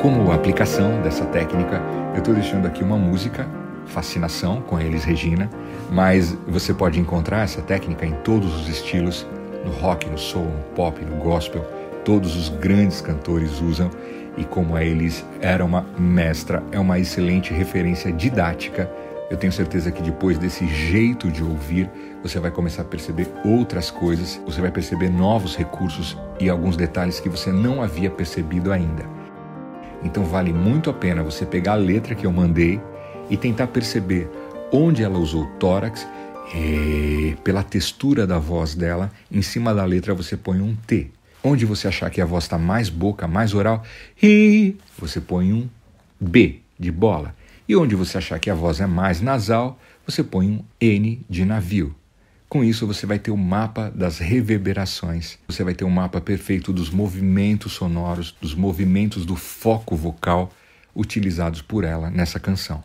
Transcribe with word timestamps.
Como 0.00 0.30
aplicação 0.30 1.02
dessa 1.02 1.24
técnica, 1.24 1.82
eu 2.12 2.18
estou 2.18 2.32
deixando 2.32 2.66
aqui 2.66 2.84
uma 2.84 2.96
música, 2.96 3.48
Fascinação, 3.86 4.62
com 4.62 4.78
Elis 4.78 5.02
Regina, 5.02 5.50
mas 5.90 6.38
você 6.46 6.72
pode 6.72 7.00
encontrar 7.00 7.42
essa 7.42 7.60
técnica 7.60 8.06
em 8.06 8.12
todos 8.22 8.54
os 8.54 8.68
estilos, 8.68 9.26
no 9.64 9.72
rock, 9.72 10.08
no 10.08 10.16
soul, 10.16 10.44
no 10.44 10.62
pop, 10.76 11.04
no 11.04 11.16
gospel, 11.16 11.66
todos 12.04 12.36
os 12.36 12.48
grandes 12.48 13.00
cantores 13.00 13.60
usam 13.60 13.90
e 14.36 14.44
como 14.44 14.76
a 14.76 14.84
Elis 14.84 15.24
era 15.40 15.64
uma 15.64 15.84
mestra, 15.98 16.62
é 16.70 16.78
uma 16.78 17.00
excelente 17.00 17.52
referência 17.52 18.12
didática. 18.12 18.88
Eu 19.28 19.36
tenho 19.36 19.52
certeza 19.52 19.90
que 19.90 20.00
depois 20.00 20.38
desse 20.38 20.64
jeito 20.68 21.28
de 21.28 21.42
ouvir, 21.42 21.90
você 22.22 22.38
vai 22.38 22.52
começar 22.52 22.82
a 22.82 22.84
perceber 22.84 23.26
outras 23.44 23.90
coisas, 23.90 24.40
você 24.46 24.60
vai 24.60 24.70
perceber 24.70 25.10
novos 25.10 25.56
recursos 25.56 26.16
e 26.38 26.48
alguns 26.48 26.76
detalhes 26.76 27.18
que 27.18 27.28
você 27.28 27.50
não 27.50 27.82
havia 27.82 28.08
percebido 28.08 28.70
ainda. 28.70 29.17
Então 30.02 30.24
vale 30.24 30.52
muito 30.52 30.90
a 30.90 30.92
pena 30.92 31.22
você 31.22 31.44
pegar 31.44 31.72
a 31.72 31.76
letra 31.76 32.14
que 32.14 32.26
eu 32.26 32.32
mandei 32.32 32.80
e 33.28 33.36
tentar 33.36 33.66
perceber 33.68 34.28
onde 34.72 35.02
ela 35.02 35.18
usou 35.18 35.46
tórax 35.58 36.06
e 36.54 37.36
pela 37.44 37.62
textura 37.62 38.26
da 38.26 38.38
voz 38.38 38.74
dela, 38.74 39.10
em 39.30 39.42
cima 39.42 39.74
da 39.74 39.84
letra 39.84 40.14
você 40.14 40.36
põe 40.36 40.60
um 40.60 40.74
T. 40.74 41.10
Onde 41.42 41.64
você 41.64 41.88
achar 41.88 42.10
que 42.10 42.20
a 42.20 42.24
voz 42.24 42.44
está 42.44 42.58
mais 42.58 42.88
boca, 42.88 43.26
mais 43.28 43.54
oral, 43.54 43.82
você 44.98 45.20
põe 45.20 45.52
um 45.52 45.68
B 46.20 46.60
de 46.78 46.90
bola. 46.90 47.34
E 47.68 47.76
onde 47.76 47.94
você 47.94 48.18
achar 48.18 48.38
que 48.38 48.50
a 48.50 48.54
voz 48.54 48.80
é 48.80 48.86
mais 48.86 49.20
nasal, 49.20 49.78
você 50.06 50.24
põe 50.24 50.48
um 50.48 50.64
N 50.80 51.24
de 51.28 51.44
navio. 51.44 51.94
Com 52.48 52.64
isso, 52.64 52.86
você 52.86 53.04
vai 53.04 53.18
ter 53.18 53.30
o 53.30 53.34
um 53.34 53.36
mapa 53.36 53.90
das 53.90 54.18
reverberações, 54.18 55.38
você 55.46 55.62
vai 55.62 55.74
ter 55.74 55.84
um 55.84 55.90
mapa 55.90 56.18
perfeito 56.18 56.72
dos 56.72 56.88
movimentos 56.88 57.72
sonoros, 57.72 58.34
dos 58.40 58.54
movimentos 58.54 59.26
do 59.26 59.36
foco 59.36 59.94
vocal 59.94 60.50
utilizados 60.96 61.60
por 61.60 61.84
ela 61.84 62.10
nessa 62.10 62.40
canção. 62.40 62.82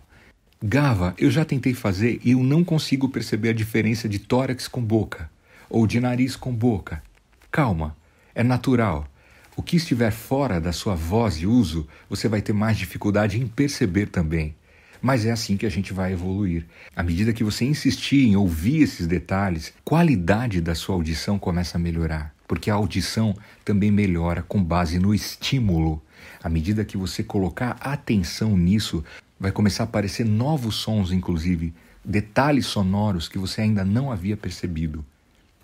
Gava, 0.62 1.14
eu 1.18 1.32
já 1.32 1.46
tentei 1.46 1.74
fazer 1.74 2.20
e 2.26 2.32
eu 2.32 2.44
não 2.44 2.62
consigo 2.62 3.08
perceber 3.08 3.50
a 3.50 3.54
diferença 3.54 4.10
de 4.10 4.20
tórax 4.20 4.68
com 4.68 4.82
boca 4.82 5.30
ou 5.70 5.88
de 5.88 6.02
nariz 6.02 6.36
com 6.36 6.54
boca. 6.54 7.02
Calma, 7.50 7.96
é 8.36 8.44
natural. 8.44 9.08
O 9.56 9.64
que 9.64 9.78
estiver 9.78 10.12
fora 10.12 10.60
da 10.60 10.74
sua 10.74 10.96
voz 10.96 11.36
e 11.38 11.48
uso, 11.48 11.88
você 12.10 12.28
vai 12.28 12.42
ter 12.42 12.54
mais 12.54 12.78
dificuldade 12.78 13.40
em 13.40 13.48
perceber 13.48 14.08
também. 14.08 14.56
Mas 15.04 15.26
é 15.26 15.32
assim 15.32 15.58
que 15.58 15.66
a 15.66 15.70
gente 15.70 15.92
vai 15.92 16.14
evoluir. 16.14 16.66
À 16.96 17.04
medida 17.04 17.34
que 17.34 17.44
você 17.44 17.66
insistir 17.66 18.26
em 18.26 18.38
ouvir 18.38 18.84
esses 18.84 19.06
detalhes, 19.06 19.74
qualidade 19.84 20.62
da 20.62 20.74
sua 20.74 20.96
audição 20.96 21.38
começa 21.38 21.78
a 21.78 21.80
melhorar, 21.80 22.34
porque 22.48 22.72
a 22.72 22.76
audição 22.76 23.36
também 23.66 23.92
melhora 23.92 24.42
com 24.42 24.64
base 24.64 24.98
no 24.98 25.14
estímulo. 25.14 26.02
À 26.42 26.48
medida 26.48 26.86
que 26.86 26.96
você 26.96 27.22
colocar 27.22 27.72
atenção 27.82 28.56
nisso, 28.56 29.04
vai 29.38 29.52
começar 29.52 29.84
a 29.84 29.88
aparecer 29.88 30.26
novos 30.26 30.76
sons, 30.76 31.12
inclusive, 31.12 31.74
detalhes 32.06 32.66
sonoros 32.66 33.28
que 33.28 33.38
você 33.38 33.60
ainda 33.60 33.84
não 33.84 34.10
havia 34.10 34.38
percebido. 34.38 35.04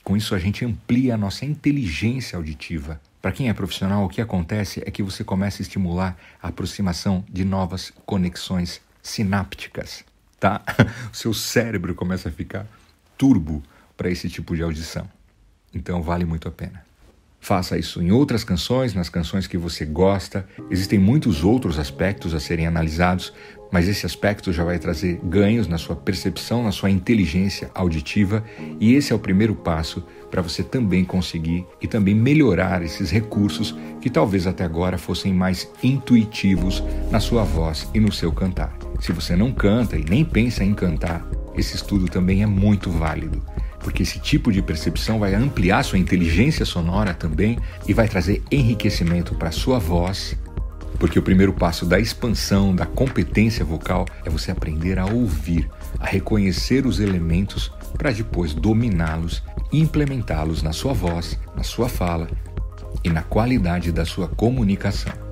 Com 0.03 0.17
isso, 0.17 0.35
a 0.35 0.39
gente 0.39 0.65
amplia 0.65 1.13
a 1.13 1.17
nossa 1.17 1.45
inteligência 1.45 2.35
auditiva. 2.35 2.99
Para 3.21 3.31
quem 3.31 3.47
é 3.47 3.53
profissional, 3.53 4.03
o 4.03 4.09
que 4.09 4.19
acontece 4.19 4.83
é 4.85 4.91
que 4.91 5.01
você 5.01 5.23
começa 5.23 5.61
a 5.61 5.63
estimular 5.63 6.17
a 6.43 6.49
aproximação 6.49 7.23
de 7.31 7.45
novas 7.45 7.93
conexões 8.05 8.81
sinápticas, 9.01 10.03
tá? 10.39 10.61
O 11.11 11.15
seu 11.15 11.33
cérebro 11.33 11.95
começa 11.95 12.29
a 12.29 12.31
ficar 12.31 12.65
turbo 13.17 13.61
para 13.97 14.09
esse 14.09 14.29
tipo 14.29 14.55
de 14.55 14.63
audição. 14.63 15.09
Então 15.73 16.01
vale 16.01 16.25
muito 16.25 16.47
a 16.47 16.51
pena. 16.51 16.89
Faça 17.41 17.77
isso 17.77 18.01
em 18.01 18.11
outras 18.11 18.43
canções, 18.43 18.93
nas 18.93 19.09
canções 19.09 19.47
que 19.47 19.57
você 19.57 19.85
gosta. 19.85 20.47
Existem 20.69 20.99
muitos 20.99 21.43
outros 21.43 21.79
aspectos 21.79 22.33
a 22.33 22.39
serem 22.39 22.67
analisados, 22.67 23.33
mas 23.71 23.87
esse 23.87 24.05
aspecto 24.05 24.51
já 24.51 24.63
vai 24.63 24.77
trazer 24.77 25.19
ganhos 25.23 25.67
na 25.67 25.77
sua 25.77 25.95
percepção, 25.95 26.63
na 26.63 26.71
sua 26.71 26.89
inteligência 26.89 27.71
auditiva, 27.73 28.43
e 28.79 28.93
esse 28.93 29.13
é 29.13 29.15
o 29.15 29.19
primeiro 29.19 29.55
passo 29.55 30.03
para 30.29 30.41
você 30.41 30.63
também 30.63 31.05
conseguir 31.05 31.65
e 31.81 31.87
também 31.87 32.13
melhorar 32.13 32.83
esses 32.83 33.09
recursos 33.09 33.75
que 34.01 34.09
talvez 34.09 34.45
até 34.45 34.63
agora 34.63 34.97
fossem 34.97 35.33
mais 35.33 35.69
intuitivos 35.81 36.83
na 37.09 37.19
sua 37.19 37.43
voz 37.43 37.87
e 37.93 37.99
no 37.99 38.11
seu 38.11 38.31
cantar. 38.31 38.88
Se 38.99 39.11
você 39.11 39.35
não 39.35 39.51
canta 39.51 39.97
e 39.97 40.03
nem 40.03 40.25
pensa 40.25 40.63
em 40.63 40.73
cantar, 40.73 41.25
esse 41.55 41.75
estudo 41.75 42.07
também 42.07 42.43
é 42.43 42.45
muito 42.45 42.89
válido 42.89 43.41
porque 43.79 44.03
esse 44.03 44.19
tipo 44.19 44.51
de 44.51 44.61
percepção 44.61 45.19
vai 45.19 45.33
ampliar 45.33 45.83
sua 45.83 45.97
inteligência 45.97 46.65
sonora 46.65 47.13
também 47.13 47.57
e 47.87 47.93
vai 47.93 48.07
trazer 48.07 48.43
enriquecimento 48.51 49.35
para 49.35 49.51
sua 49.51 49.79
voz. 49.79 50.35
Porque 50.99 51.17
o 51.17 51.23
primeiro 51.23 51.53
passo 51.53 51.85
da 51.85 51.99
expansão 51.99 52.75
da 52.75 52.85
competência 52.85 53.63
vocal 53.63 54.05
é 54.25 54.29
você 54.29 54.51
aprender 54.51 54.99
a 54.99 55.05
ouvir, 55.05 55.69
a 55.99 56.05
reconhecer 56.05 56.85
os 56.85 56.99
elementos 56.99 57.71
para 57.97 58.11
depois 58.11 58.53
dominá-los 58.53 59.41
e 59.71 59.79
implementá-los 59.79 60.61
na 60.61 60.73
sua 60.73 60.93
voz, 60.93 61.39
na 61.55 61.63
sua 61.63 61.87
fala 61.87 62.27
e 63.03 63.09
na 63.09 63.21
qualidade 63.21 63.91
da 63.91 64.03
sua 64.03 64.27
comunicação. 64.27 65.28